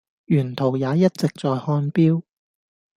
[0.25, 2.23] 沿途也一直在看錶